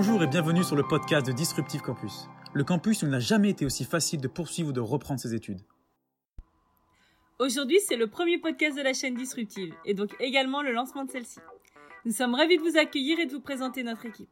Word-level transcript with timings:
Bonjour 0.00 0.22
et 0.22 0.28
bienvenue 0.28 0.62
sur 0.62 0.76
le 0.76 0.84
podcast 0.84 1.26
de 1.26 1.32
Disruptive 1.32 1.80
Campus. 1.80 2.28
Le 2.52 2.62
campus, 2.62 3.02
il 3.02 3.08
n'a 3.08 3.18
jamais 3.18 3.50
été 3.50 3.66
aussi 3.66 3.84
facile 3.84 4.20
de 4.20 4.28
poursuivre 4.28 4.68
ou 4.68 4.72
de 4.72 4.78
reprendre 4.78 5.18
ses 5.18 5.34
études. 5.34 5.60
Aujourd'hui, 7.40 7.80
c'est 7.80 7.96
le 7.96 8.06
premier 8.06 8.38
podcast 8.38 8.76
de 8.76 8.82
la 8.82 8.92
chaîne 8.92 9.16
Disruptive 9.16 9.74
et 9.84 9.94
donc 9.94 10.14
également 10.20 10.62
le 10.62 10.70
lancement 10.70 11.04
de 11.04 11.10
celle-ci. 11.10 11.40
Nous 12.04 12.12
sommes 12.12 12.36
ravis 12.36 12.58
de 12.58 12.62
vous 12.62 12.78
accueillir 12.78 13.18
et 13.18 13.26
de 13.26 13.32
vous 13.32 13.40
présenter 13.40 13.82
notre 13.82 14.06
équipe. 14.06 14.28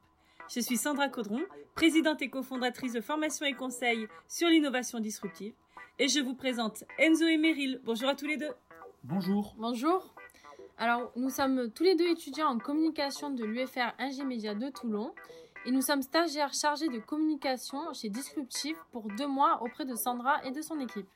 Je 0.49 0.61
suis 0.61 0.77
Sandra 0.77 1.09
Caudron, 1.09 1.43
présidente 1.75 2.23
et 2.23 2.31
cofondatrice 2.31 2.93
de 2.93 3.01
formation 3.01 3.45
et 3.45 3.55
conseil 3.55 4.07
sur 4.29 4.47
l'innovation 4.47 5.01
disruptive. 5.01 5.53
Et 5.99 6.07
je 6.07 6.21
vous 6.21 6.35
présente 6.35 6.85
Enzo 7.01 7.27
et 7.27 7.39
Meryl. 7.39 7.81
Bonjour 7.83 8.09
à 8.09 8.15
tous 8.15 8.27
les 8.27 8.37
deux. 8.37 8.53
Bonjour. 9.03 9.57
Bonjour. 9.59 10.15
Alors, 10.79 11.11
nous 11.17 11.31
sommes 11.31 11.73
tous 11.75 11.83
les 11.83 11.97
deux 11.97 12.11
étudiants 12.11 12.51
en 12.51 12.59
communication 12.59 13.31
de 13.31 13.45
l'UFR 13.45 13.95
Ingémédia 13.99 14.55
de 14.55 14.69
Toulon 14.69 15.13
et 15.67 15.73
nous 15.73 15.83
sommes 15.83 16.03
stagiaires 16.03 16.55
chargés 16.55 16.89
de 16.89 17.01
communication 17.01 17.93
chez 17.93 18.09
Disruptive 18.09 18.77
pour 18.93 19.09
deux 19.09 19.27
mois 19.27 19.61
auprès 19.63 19.85
de 19.85 19.97
Sandra 19.97 20.43
et 20.45 20.53
de 20.53 20.63
son 20.63 20.79
équipe. 20.79 21.09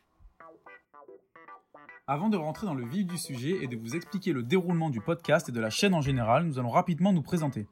Avant 2.09 2.29
de 2.29 2.37
rentrer 2.37 2.67
dans 2.67 2.75
le 2.75 2.85
vif 2.85 3.07
du 3.07 3.17
sujet 3.17 3.63
et 3.63 3.69
de 3.69 3.77
vous 3.77 3.95
expliquer 3.95 4.33
le 4.33 4.43
déroulement 4.43 4.91
du 4.91 5.01
podcast 5.01 5.49
et 5.49 5.53
de 5.53 5.61
la 5.61 5.71
chaîne 5.71 5.95
en 5.95 6.01
général, 6.01 6.45
nous 6.45 6.59
allons 6.59 6.71
rapidement 6.71 7.13
nous 7.13 7.23
présenter. 7.23 7.69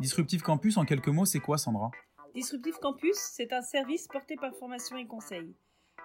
Disruptive 0.00 0.42
Campus, 0.42 0.76
en 0.76 0.84
quelques 0.84 1.08
mots, 1.08 1.24
c'est 1.24 1.40
quoi 1.40 1.56
Sandra? 1.56 1.90
Disruptive 2.34 2.78
Campus, 2.78 3.16
c'est 3.16 3.54
un 3.54 3.62
service 3.62 4.06
porté 4.06 4.36
par 4.36 4.54
formation 4.54 4.98
et 4.98 5.06
conseil. 5.06 5.54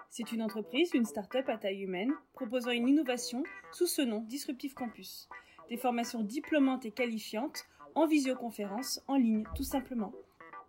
C'est 0.08 0.32
une 0.32 0.42
entreprise, 0.42 0.90
une 0.94 1.04
start-up 1.04 1.48
à 1.50 1.58
taille 1.58 1.82
humaine, 1.82 2.14
proposant 2.32 2.70
une 2.70 2.88
innovation 2.88 3.44
sous 3.72 3.86
ce 3.86 4.00
nom, 4.00 4.20
Disruptive 4.20 4.72
Campus. 4.72 5.28
Des 5.68 5.76
formations 5.76 6.22
diplômantes 6.22 6.86
et 6.86 6.92
qualifiantes, 6.92 7.66
en 7.94 8.06
visioconférence, 8.06 9.02
en 9.08 9.16
ligne, 9.16 9.44
tout 9.54 9.64
simplement. 9.64 10.12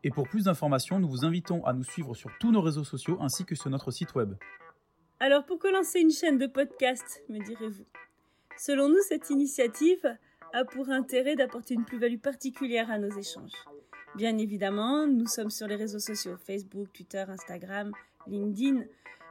Et 0.04 0.12
pour 0.12 0.28
plus 0.28 0.46
d'informations, 0.46 1.00
nous 1.00 1.10
vous 1.10 1.26
invitons 1.26 1.66
à 1.66 1.74
nous 1.74 1.84
suivre 1.84 2.14
sur 2.14 2.30
tous 2.40 2.52
nos 2.52 2.62
réseaux 2.62 2.84
sociaux 2.84 3.18
ainsi 3.22 3.46
que 3.46 3.56
sur 3.56 3.70
notre 3.70 3.92
site 3.92 4.14
web. 4.14 4.36
Alors 5.20 5.46
pourquoi 5.46 5.72
lancer 5.72 6.00
une 6.00 6.12
chaîne 6.12 6.38
de 6.38 6.46
podcast, 6.46 7.24
me 7.30 7.40
direz-vous? 7.40 7.86
Selon 8.58 8.90
nous, 8.90 9.02
cette 9.08 9.30
initiative 9.30 10.18
a 10.54 10.64
pour 10.64 10.90
intérêt 10.90 11.36
d'apporter 11.36 11.74
une 11.74 11.86
plus-value 11.86 12.20
particulière 12.20 12.92
à 12.92 13.00
nos 13.00 13.10
échanges. 13.18 13.66
Bien 14.16 14.38
évidemment, 14.38 15.08
nous 15.08 15.28
sommes 15.28 15.50
sur 15.50 15.68
les 15.68 15.76
réseaux 15.76 16.00
sociaux 16.00 16.38
Facebook, 16.38 16.88
Twitter, 16.94 17.26
Instagram, 17.28 17.92
LinkedIn. 18.28 18.84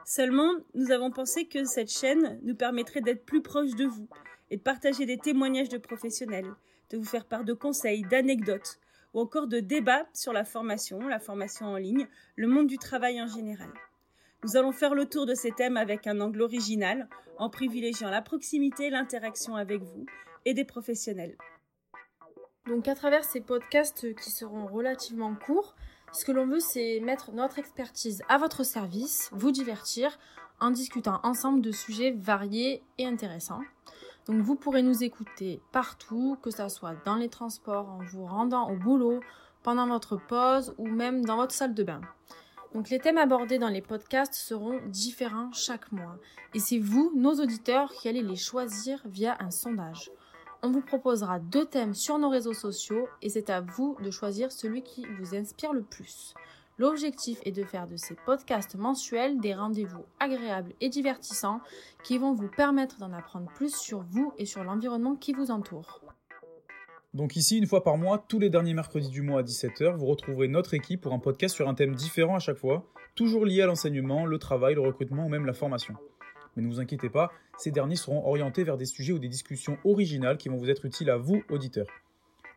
Seulement, 0.05 0.53
nous 0.73 0.91
avons 0.91 1.09
pensé 1.09 1.47
que 1.47 1.63
cette 1.65 1.91
chaîne 1.91 2.39
nous 2.43 2.55
permettrait 2.55 3.01
d'être 3.01 3.25
plus 3.25 3.41
proches 3.41 3.75
de 3.75 3.85
vous 3.85 4.07
et 4.49 4.57
de 4.57 4.61
partager 4.61 5.05
des 5.05 5.17
témoignages 5.17 5.69
de 5.69 5.77
professionnels, 5.77 6.53
de 6.89 6.97
vous 6.97 7.05
faire 7.05 7.25
part 7.25 7.43
de 7.43 7.53
conseils, 7.53 8.03
d'anecdotes 8.03 8.79
ou 9.13 9.21
encore 9.21 9.47
de 9.47 9.59
débats 9.59 10.05
sur 10.13 10.33
la 10.33 10.43
formation, 10.43 11.07
la 11.07 11.19
formation 11.19 11.67
en 11.67 11.77
ligne, 11.77 12.07
le 12.35 12.47
monde 12.47 12.67
du 12.67 12.77
travail 12.77 13.21
en 13.21 13.27
général. 13.27 13.69
Nous 14.43 14.57
allons 14.57 14.71
faire 14.71 14.93
le 14.93 15.07
tour 15.07 15.25
de 15.25 15.33
ces 15.33 15.51
thèmes 15.51 15.77
avec 15.77 16.05
un 16.05 16.19
angle 16.21 16.41
original, 16.41 17.09
en 17.37 17.49
privilégiant 17.49 18.09
la 18.09 18.21
proximité, 18.21 18.89
l'interaction 18.89 19.55
avec 19.55 19.81
vous 19.81 20.05
et 20.45 20.53
des 20.53 20.65
professionnels. 20.65 21.37
Donc 22.67 22.87
à 22.87 22.95
travers 22.95 23.23
ces 23.23 23.41
podcasts 23.41 24.15
qui 24.15 24.31
seront 24.31 24.67
relativement 24.67 25.35
courts, 25.35 25.75
ce 26.11 26.25
que 26.25 26.31
l'on 26.31 26.47
veut, 26.47 26.59
c'est 26.59 26.99
mettre 26.99 27.31
notre 27.31 27.59
expertise 27.59 28.23
à 28.29 28.37
votre 28.37 28.63
service, 28.63 29.29
vous 29.33 29.51
divertir 29.51 30.17
en 30.59 30.71
discutant 30.71 31.19
ensemble 31.23 31.61
de 31.61 31.71
sujets 31.71 32.11
variés 32.11 32.83
et 32.97 33.05
intéressants. 33.05 33.61
Donc 34.27 34.41
vous 34.41 34.55
pourrez 34.55 34.81
nous 34.81 35.03
écouter 35.03 35.61
partout, 35.71 36.37
que 36.41 36.51
ce 36.51 36.67
soit 36.69 36.95
dans 37.05 37.15
les 37.15 37.29
transports, 37.29 37.89
en 37.89 37.99
vous 37.99 38.25
rendant 38.25 38.69
au 38.69 38.75
boulot, 38.75 39.19
pendant 39.63 39.87
votre 39.87 40.17
pause 40.17 40.73
ou 40.77 40.87
même 40.87 41.25
dans 41.25 41.37
votre 41.37 41.53
salle 41.53 41.73
de 41.73 41.83
bain. 41.83 42.01
Donc 42.73 42.89
les 42.89 42.99
thèmes 42.99 43.17
abordés 43.17 43.57
dans 43.57 43.69
les 43.69 43.81
podcasts 43.81 44.33
seront 44.33 44.79
différents 44.87 45.51
chaque 45.53 45.91
mois. 45.91 46.17
Et 46.53 46.59
c'est 46.59 46.79
vous, 46.79 47.11
nos 47.15 47.33
auditeurs, 47.35 47.91
qui 47.91 48.09
allez 48.09 48.21
les 48.21 48.35
choisir 48.35 49.01
via 49.05 49.37
un 49.39 49.51
sondage 49.51 50.11
on 50.65 50.71
vous 50.71 50.81
proposera 50.81 51.39
deux 51.39 51.65
thèmes 51.65 51.93
sur 51.93 52.17
nos 52.17 52.29
réseaux 52.29 52.55
sociaux 52.55 53.07
et 53.21 53.29
c'est 53.29 53.51
à 53.51 53.61
vous 53.61 53.97
de 54.01 54.09
choisir 54.09 54.51
celui 54.51 54.81
qui 54.81 55.05
vous 55.19 55.35
inspire 55.35 55.73
le 55.73 55.83
plus. 55.83 56.33
L'objectif 56.77 57.39
est 57.45 57.53
de 57.53 57.63
faire 57.63 57.87
de 57.87 57.95
ces 57.95 58.15
podcasts 58.25 58.75
mensuels 58.75 59.39
des 59.39 59.53
rendez-vous 59.53 60.03
agréables 60.19 60.73
et 60.81 60.89
divertissants 60.89 61.61
qui 62.03 62.17
vont 62.17 62.33
vous 62.33 62.49
permettre 62.49 62.97
d'en 62.97 63.13
apprendre 63.13 63.49
plus 63.55 63.73
sur 63.73 64.01
vous 64.01 64.33
et 64.37 64.45
sur 64.45 64.61
l'environnement 64.65 65.15
qui 65.15 65.31
vous 65.31 65.51
entoure. 65.51 66.01
Donc 67.13 67.37
ici, 67.37 67.57
une 67.57 67.65
fois 67.65 67.81
par 67.81 67.97
mois, 67.97 68.25
tous 68.27 68.39
les 68.39 68.49
derniers 68.49 68.73
mercredis 68.73 69.07
du 69.07 69.21
mois 69.21 69.39
à 69.39 69.43
17h, 69.43 69.95
vous 69.95 70.05
retrouverez 70.05 70.49
notre 70.49 70.73
équipe 70.73 70.99
pour 70.99 71.13
un 71.13 71.19
podcast 71.19 71.55
sur 71.55 71.69
un 71.69 71.75
thème 71.75 71.95
différent 71.95 72.35
à 72.35 72.39
chaque 72.39 72.57
fois, 72.57 72.85
toujours 73.15 73.45
lié 73.45 73.61
à 73.61 73.67
l'enseignement, 73.67 74.25
le 74.25 74.37
travail, 74.37 74.75
le 74.75 74.81
recrutement 74.81 75.27
ou 75.27 75.29
même 75.29 75.45
la 75.45 75.53
formation. 75.53 75.93
Mais 76.57 76.63
ne 76.63 76.67
vous 76.67 76.81
inquiétez 76.81 77.09
pas, 77.09 77.31
ces 77.57 77.71
derniers 77.71 77.95
seront 77.95 78.27
orientés 78.27 78.65
vers 78.65 78.75
des 78.75 78.85
sujets 78.85 79.13
ou 79.13 79.19
des 79.19 79.29
discussions 79.29 79.77
originales 79.85 80.37
qui 80.37 80.49
vont 80.49 80.57
vous 80.57 80.69
être 80.69 80.83
utiles 80.83 81.09
à 81.09 81.15
vous, 81.15 81.41
auditeurs. 81.49 81.87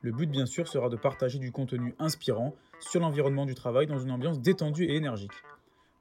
Le 0.02 0.12
but, 0.12 0.30
bien 0.30 0.46
sûr, 0.46 0.68
sera 0.68 0.88
de 0.88 0.96
partager 0.96 1.38
du 1.38 1.50
contenu 1.50 1.94
inspirant 1.98 2.54
sur 2.78 3.00
l'environnement 3.00 3.46
du 3.46 3.54
travail 3.54 3.86
dans 3.86 3.98
une 3.98 4.12
ambiance 4.12 4.40
détendue 4.40 4.84
et 4.84 4.94
énergique. 4.94 5.32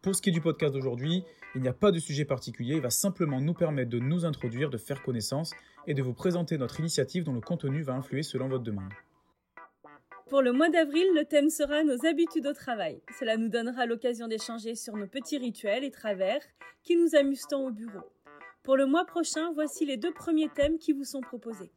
Pour 0.03 0.15
ce 0.15 0.21
qui 0.21 0.29
est 0.29 0.33
du 0.33 0.41
podcast 0.41 0.73
d'aujourd'hui, 0.73 1.23
il 1.55 1.61
n'y 1.61 1.67
a 1.67 1.73
pas 1.73 1.91
de 1.91 1.97
sujet 1.97 2.23
particulier, 2.23 2.75
il 2.75 2.81
va 2.81 2.91
simplement 2.91 3.41
nous 3.41 3.55
permettre 3.55 3.89
de 3.89 3.99
nous 3.99 4.25
introduire, 4.25 4.69
de 4.69 4.77
faire 4.77 5.01
connaissance 5.01 5.53
et 5.87 5.95
de 5.95 6.03
vous 6.03 6.13
présenter 6.13 6.57
notre 6.59 6.79
initiative 6.79 7.23
dont 7.23 7.33
le 7.33 7.41
contenu 7.41 7.81
va 7.81 7.93
influer 7.93 8.21
selon 8.21 8.47
votre 8.47 8.63
demande. 8.63 8.93
Pour 10.29 10.41
le 10.41 10.51
mois 10.51 10.69
d'avril, 10.69 11.07
le 11.15 11.25
thème 11.25 11.49
sera 11.49 11.83
nos 11.83 12.05
habitudes 12.05 12.45
au 12.45 12.53
travail. 12.53 13.01
Cela 13.17 13.37
nous 13.37 13.49
donnera 13.49 13.85
l'occasion 13.85 14.27
d'échanger 14.27 14.75
sur 14.75 14.95
nos 14.95 15.07
petits 15.07 15.37
rituels 15.37 15.83
et 15.83 15.91
travers 15.91 16.41
qui 16.83 16.95
nous 16.97 17.15
amusent 17.15 17.47
tant 17.49 17.65
au 17.65 17.71
bureau. 17.71 18.03
Pour 18.63 18.75
le 18.75 18.85
mois 18.85 19.05
prochain, 19.05 19.51
voici 19.53 19.85
les 19.85 19.97
deux 19.97 20.13
premiers 20.13 20.49
thèmes 20.49 20.77
qui 20.77 20.91
vous 20.91 21.05
sont 21.05 21.21
proposés. 21.21 21.71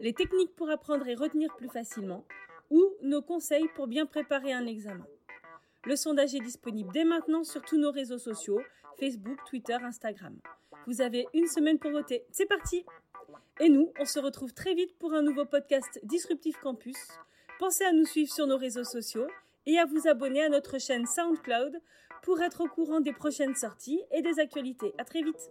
Les 0.00 0.12
techniques 0.12 0.54
pour 0.56 0.70
apprendre 0.70 1.06
et 1.08 1.14
retenir 1.14 1.54
plus 1.56 1.68
facilement 1.68 2.24
ou 2.70 2.82
nos 3.02 3.22
conseils 3.22 3.68
pour 3.74 3.86
bien 3.86 4.06
préparer 4.06 4.52
un 4.52 4.66
examen. 4.66 5.06
Le 5.84 5.96
sondage 5.96 6.34
est 6.34 6.40
disponible 6.40 6.90
dès 6.92 7.04
maintenant 7.04 7.44
sur 7.44 7.62
tous 7.62 7.78
nos 7.78 7.90
réseaux 7.90 8.18
sociaux, 8.18 8.60
Facebook, 8.98 9.38
Twitter, 9.48 9.74
Instagram. 9.74 10.38
Vous 10.86 11.00
avez 11.00 11.26
une 11.34 11.46
semaine 11.46 11.78
pour 11.78 11.90
voter. 11.90 12.24
C'est 12.30 12.46
parti 12.46 12.84
Et 13.60 13.68
nous, 13.68 13.92
on 13.98 14.04
se 14.04 14.18
retrouve 14.18 14.52
très 14.52 14.74
vite 14.74 14.96
pour 14.98 15.12
un 15.12 15.22
nouveau 15.22 15.44
podcast 15.44 16.00
Disruptif 16.02 16.56
Campus 16.60 16.96
Pensez 17.58 17.84
à 17.84 17.92
nous 17.92 18.04
suivre 18.04 18.32
sur 18.32 18.46
nos 18.46 18.58
réseaux 18.58 18.84
sociaux 18.84 19.28
et 19.66 19.78
à 19.78 19.84
vous 19.84 20.08
abonner 20.08 20.42
à 20.42 20.48
notre 20.48 20.78
chaîne 20.78 21.06
SoundCloud 21.06 21.80
pour 22.22 22.42
être 22.42 22.62
au 22.62 22.68
courant 22.68 23.00
des 23.00 23.12
prochaines 23.12 23.54
sorties 23.54 24.02
et 24.10 24.22
des 24.22 24.40
actualités. 24.40 24.92
À 24.98 25.04
très 25.04 25.22
vite! 25.22 25.50